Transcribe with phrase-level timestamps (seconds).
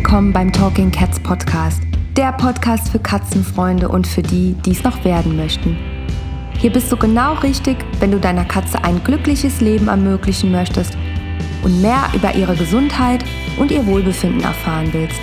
[0.00, 1.82] willkommen beim Talking Cats Podcast,
[2.16, 5.76] der Podcast für Katzenfreunde und für die, die es noch werden möchten.
[6.56, 10.96] Hier bist du genau richtig, wenn du deiner Katze ein glückliches Leben ermöglichen möchtest
[11.62, 13.22] und mehr über ihre Gesundheit
[13.58, 15.20] und ihr Wohlbefinden erfahren willst.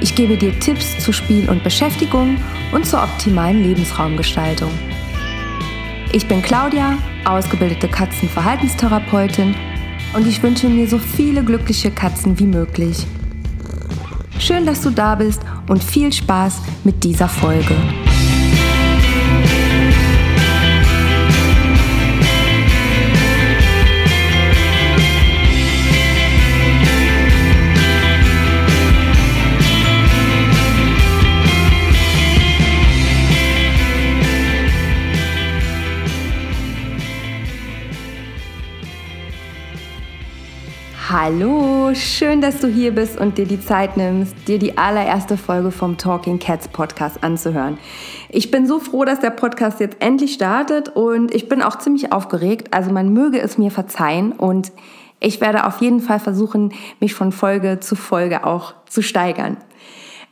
[0.00, 2.36] Ich gebe dir Tipps zu Spiel und Beschäftigung
[2.70, 4.70] und zur optimalen Lebensraumgestaltung.
[6.12, 9.56] Ich bin Claudia, ausgebildete Katzenverhaltenstherapeutin
[10.14, 13.04] und ich wünsche mir so viele glückliche Katzen wie möglich.
[14.38, 17.74] Schön, dass du da bist und viel Spaß mit dieser Folge.
[41.14, 45.70] Hallo, schön, dass du hier bist und dir die Zeit nimmst, dir die allererste Folge
[45.70, 47.76] vom Talking Cats Podcast anzuhören.
[48.30, 52.14] Ich bin so froh, dass der Podcast jetzt endlich startet und ich bin auch ziemlich
[52.14, 52.68] aufgeregt.
[52.72, 54.72] Also man möge es mir verzeihen und
[55.20, 59.58] ich werde auf jeden Fall versuchen, mich von Folge zu Folge auch zu steigern.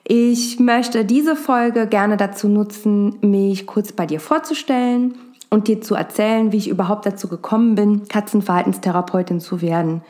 [0.08, 5.14] Ich möchte diese Folge gerne dazu nutzen, mich kurz bei dir vorzustellen
[5.50, 10.02] und dir zu erzählen, wie ich überhaupt dazu gekommen bin, Katzenverhaltenstherapeutin zu werden.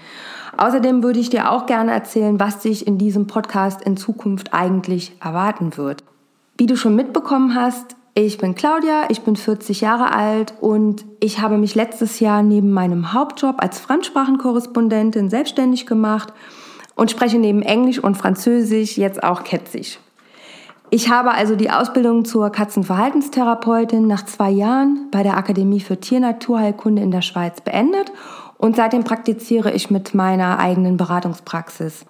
[0.56, 5.16] Außerdem würde ich dir auch gerne erzählen, was dich in diesem Podcast in Zukunft eigentlich
[5.20, 6.04] erwarten wird.
[6.58, 11.40] Wie du schon mitbekommen hast, ich bin Claudia, ich bin 40 Jahre alt und ich
[11.40, 16.32] habe mich letztes Jahr neben meinem Hauptjob als Fremdsprachenkorrespondentin selbstständig gemacht
[16.96, 19.98] und spreche neben Englisch und Französisch jetzt auch Ketzisch.
[20.92, 27.00] Ich habe also die Ausbildung zur Katzenverhaltenstherapeutin nach zwei Jahren bei der Akademie für Tiernaturheilkunde
[27.00, 28.10] in der Schweiz beendet
[28.58, 32.04] und seitdem praktiziere ich mit meiner eigenen Beratungspraxis.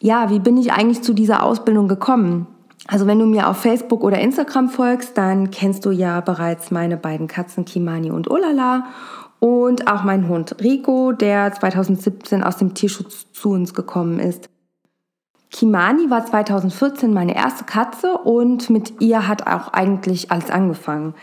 [0.00, 2.46] Ja, wie bin ich eigentlich zu dieser Ausbildung gekommen?
[2.86, 6.98] Also wenn du mir auf Facebook oder Instagram folgst, dann kennst du ja bereits meine
[6.98, 8.84] beiden Katzen Kimani und Olala
[9.40, 14.50] und auch meinen Hund Rico, der 2017 aus dem Tierschutz zu uns gekommen ist.
[15.50, 21.14] Kimani war 2014 meine erste Katze und mit ihr hat auch eigentlich alles angefangen.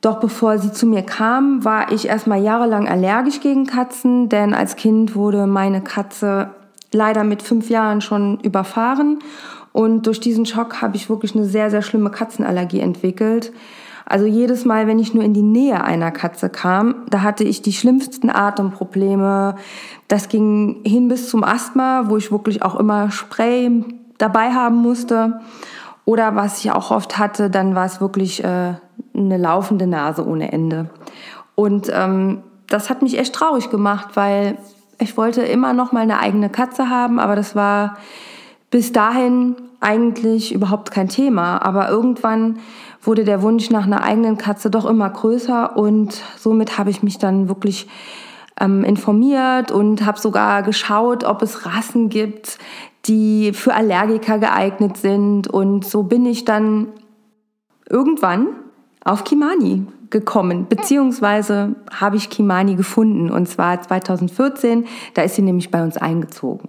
[0.00, 4.76] Doch bevor sie zu mir kam, war ich erstmal jahrelang allergisch gegen Katzen, denn als
[4.76, 6.50] Kind wurde meine Katze
[6.92, 9.18] leider mit fünf Jahren schon überfahren.
[9.72, 13.52] Und durch diesen Schock habe ich wirklich eine sehr, sehr schlimme Katzenallergie entwickelt.
[14.10, 17.60] Also jedes Mal, wenn ich nur in die Nähe einer Katze kam, da hatte ich
[17.60, 19.56] die schlimmsten Atemprobleme.
[20.08, 23.84] Das ging hin bis zum Asthma, wo ich wirklich auch immer Spray
[24.16, 25.40] dabei haben musste.
[26.06, 28.76] Oder was ich auch oft hatte, dann war es wirklich äh,
[29.14, 30.88] eine laufende Nase ohne Ende.
[31.54, 34.56] Und ähm, das hat mich echt traurig gemacht, weil
[34.98, 37.98] ich wollte immer noch mal eine eigene Katze haben, aber das war
[38.70, 41.58] bis dahin eigentlich überhaupt kein Thema.
[41.62, 42.58] Aber irgendwann
[43.08, 47.16] wurde der Wunsch nach einer eigenen Katze doch immer größer und somit habe ich mich
[47.16, 47.88] dann wirklich
[48.60, 52.58] ähm, informiert und habe sogar geschaut, ob es Rassen gibt,
[53.06, 55.48] die für Allergiker geeignet sind.
[55.48, 56.88] Und so bin ich dann
[57.88, 58.48] irgendwann
[59.04, 65.70] auf Kimani gekommen, beziehungsweise habe ich Kimani gefunden und zwar 2014, da ist sie nämlich
[65.70, 66.68] bei uns eingezogen.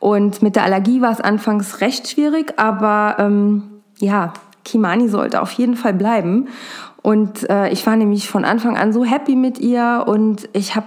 [0.00, 4.32] Und mit der Allergie war es anfangs recht schwierig, aber ähm, ja,
[4.66, 6.48] Kimani sollte auf jeden Fall bleiben.
[7.02, 10.86] Und äh, ich war nämlich von Anfang an so happy mit ihr und ich habe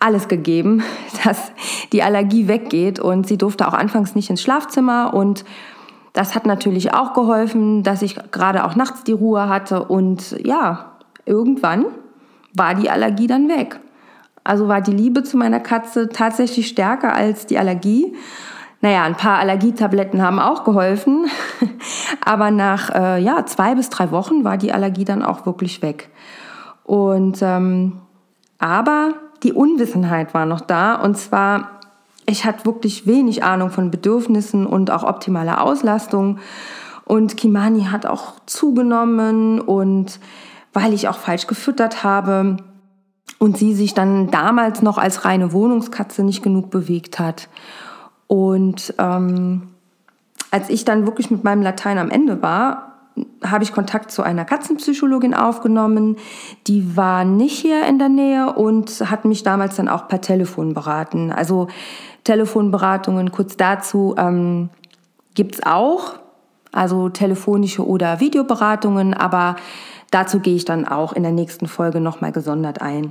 [0.00, 0.82] alles gegeben,
[1.24, 1.52] dass
[1.92, 3.00] die Allergie weggeht.
[3.00, 5.12] Und sie durfte auch anfangs nicht ins Schlafzimmer.
[5.12, 5.44] Und
[6.12, 9.84] das hat natürlich auch geholfen, dass ich gerade auch nachts die Ruhe hatte.
[9.84, 10.92] Und ja,
[11.26, 11.86] irgendwann
[12.56, 13.80] war die Allergie dann weg.
[14.44, 18.14] Also war die Liebe zu meiner Katze tatsächlich stärker als die Allergie.
[18.82, 21.24] Naja, ein paar Allergietabletten haben auch geholfen,
[22.24, 26.10] aber nach äh, ja, zwei bis drei Wochen war die Allergie dann auch wirklich weg.
[26.84, 28.00] Und ähm,
[28.58, 30.94] aber die Unwissenheit war noch da.
[30.94, 31.80] Und zwar,
[32.26, 36.38] ich hatte wirklich wenig Ahnung von Bedürfnissen und auch optimaler Auslastung.
[37.04, 40.18] Und Kimani hat auch zugenommen und
[40.72, 42.56] weil ich auch falsch gefüttert habe
[43.38, 47.48] und sie sich dann damals noch als reine Wohnungskatze nicht genug bewegt hat.
[48.26, 49.73] Und ähm,
[50.54, 52.92] als ich dann wirklich mit meinem Latein am Ende war,
[53.44, 56.14] habe ich Kontakt zu einer Katzenpsychologin aufgenommen.
[56.68, 60.72] Die war nicht hier in der Nähe und hat mich damals dann auch per Telefon
[60.72, 61.32] beraten.
[61.32, 61.66] Also
[62.22, 64.68] Telefonberatungen kurz dazu ähm,
[65.34, 66.20] gibt es auch,
[66.70, 69.56] also telefonische oder Videoberatungen, aber
[70.12, 73.10] dazu gehe ich dann auch in der nächsten Folge nochmal gesondert ein.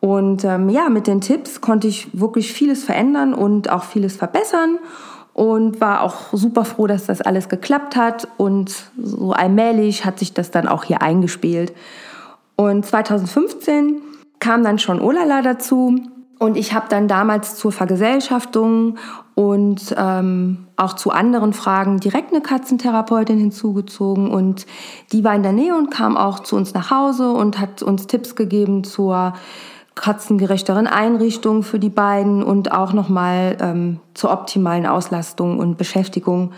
[0.00, 4.78] Und ähm, ja, mit den Tipps konnte ich wirklich vieles verändern und auch vieles verbessern.
[5.36, 8.26] Und war auch super froh, dass das alles geklappt hat.
[8.38, 11.74] Und so allmählich hat sich das dann auch hier eingespielt.
[12.56, 14.00] Und 2015
[14.38, 15.94] kam dann schon Olala dazu.
[16.38, 18.96] Und ich habe dann damals zur Vergesellschaftung
[19.34, 24.30] und ähm, auch zu anderen Fragen direkt eine Katzentherapeutin hinzugezogen.
[24.30, 24.64] Und
[25.12, 28.06] die war in der Nähe und kam auch zu uns nach Hause und hat uns
[28.06, 29.34] Tipps gegeben zur
[29.96, 36.52] katzengerechteren Einrichtung für die beiden und auch nochmal ähm, zur optimalen Auslastung und Beschäftigung.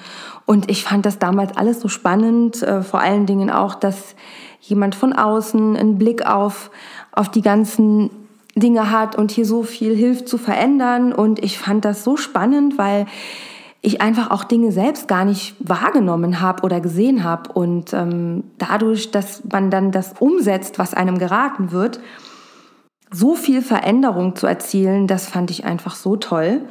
[0.44, 4.16] Und ich fand das damals alles so spannend, äh, vor allen Dingen auch, dass
[4.60, 6.70] jemand von außen einen Blick auf,
[7.12, 8.10] auf die ganzen
[8.56, 11.12] Dinge hat und hier so viel hilft zu verändern.
[11.12, 13.06] Und ich fand das so spannend, weil
[13.80, 17.52] ich einfach auch Dinge selbst gar nicht wahrgenommen habe oder gesehen habe.
[17.52, 22.00] Und ähm, dadurch, dass man dann das umsetzt, was einem geraten wird,
[23.10, 26.62] so viel Veränderung zu erzielen, das fand ich einfach so toll.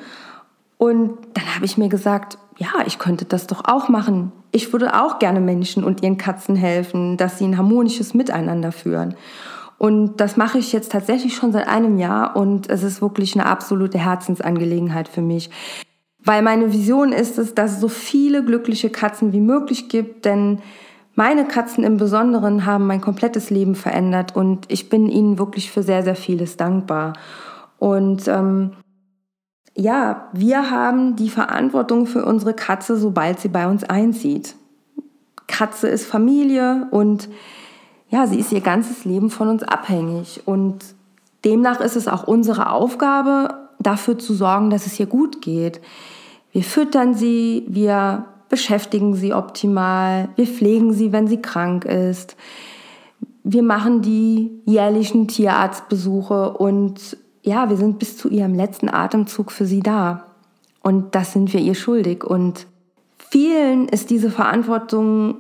[0.78, 4.32] Und dann habe ich mir gesagt, ja, ich könnte das doch auch machen.
[4.52, 9.16] Ich würde auch gerne Menschen und ihren Katzen helfen, dass sie ein harmonisches Miteinander führen.
[9.78, 13.46] Und das mache ich jetzt tatsächlich schon seit einem Jahr und es ist wirklich eine
[13.46, 15.52] absolute Herzensangelegenheit für mich.
[16.24, 20.60] Weil meine Vision ist es, dass es so viele glückliche Katzen wie möglich gibt, denn
[21.18, 25.82] meine Katzen im Besonderen haben mein komplettes Leben verändert und ich bin ihnen wirklich für
[25.82, 27.14] sehr, sehr vieles dankbar.
[27.80, 28.74] Und ähm,
[29.76, 34.56] ja, wir haben die Verantwortung für unsere Katze, sobald sie bei uns einzieht.
[35.48, 37.30] Katze ist Familie und
[38.10, 40.44] ja, sie ist ihr ganzes Leben von uns abhängig.
[40.46, 40.86] Und
[41.44, 45.82] demnach ist es auch unsere Aufgabe, dafür zu sorgen, dass es ihr gut geht.
[46.52, 52.36] Wir füttern sie, wir beschäftigen sie optimal, wir pflegen sie, wenn sie krank ist.
[53.44, 59.66] Wir machen die jährlichen Tierarztbesuche und ja, wir sind bis zu ihrem letzten Atemzug für
[59.66, 60.26] sie da.
[60.82, 62.24] Und das sind wir ihr schuldig.
[62.24, 62.68] Und
[63.18, 65.36] vielen ist diese Verantwortung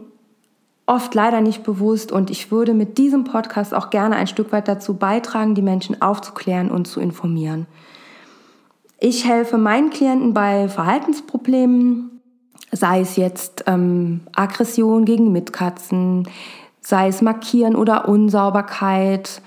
[0.85, 2.11] oft leider nicht bewusst.
[2.11, 6.01] Und ich würde mit diesem Podcast auch gerne ein Stück weit dazu beitragen, die Menschen
[6.01, 7.67] aufzuklären und zu informieren.
[8.99, 12.16] Ich helfe meinen Klienten bei Verhaltensproblemen,
[12.71, 16.27] sei es jetzt ähm, Aggression gegen Mitkatzen,
[16.81, 19.41] sei es Markieren oder Unsauberkeit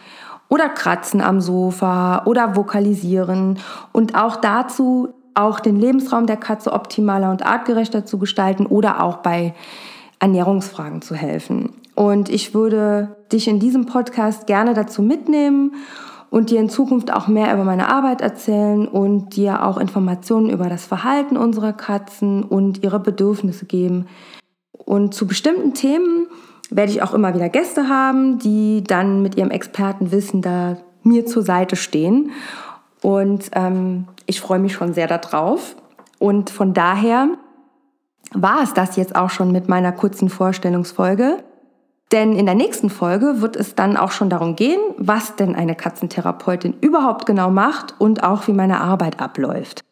[0.49, 3.58] oder Kratzen am Sofa oder Vokalisieren
[3.93, 9.19] und auch dazu auch den Lebensraum der Katze optimaler und artgerechter zu gestalten oder auch
[9.19, 9.55] bei
[10.19, 11.73] Ernährungsfragen zu helfen.
[11.94, 15.75] Und ich würde dich in diesem Podcast gerne dazu mitnehmen
[16.31, 20.69] und dir in Zukunft auch mehr über meine Arbeit erzählen und dir auch Informationen über
[20.69, 24.06] das Verhalten unserer Katzen und ihre Bedürfnisse geben.
[24.73, 26.29] Und zu bestimmten Themen
[26.71, 31.43] werde ich auch immer wieder Gäste haben, die dann mit ihrem Expertenwissen da mir zur
[31.43, 32.31] Seite stehen.
[33.03, 35.75] Und ähm, ich freue mich schon sehr darauf.
[36.19, 37.29] Und von daher
[38.33, 41.43] war es das jetzt auch schon mit meiner kurzen Vorstellungsfolge.
[42.12, 45.77] Denn in der nächsten Folge wird es dann auch schon darum gehen, was denn eine
[45.77, 49.83] Katzentherapeutin überhaupt genau macht und auch wie meine Arbeit abläuft.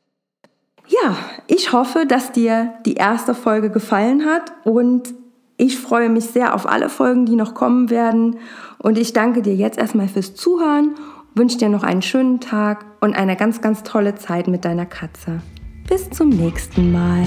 [0.89, 1.17] Ja,
[1.47, 5.15] ich hoffe, dass dir die erste Folge gefallen hat und
[5.59, 8.39] ich freue mich sehr auf alle Folgen, die noch kommen werden.
[8.79, 10.95] Und ich danke dir jetzt erstmal fürs Zuhören,
[11.35, 15.41] wünsche dir noch einen schönen Tag und eine ganz, ganz tolle Zeit mit deiner Katze.
[15.89, 17.25] Bis zum nächsten Mal.